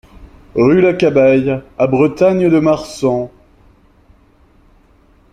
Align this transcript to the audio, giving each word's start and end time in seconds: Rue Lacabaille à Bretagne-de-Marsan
Rue 0.55 0.81
Lacabaille 0.81 1.61
à 1.77 1.85
Bretagne-de-Marsan 1.85 3.29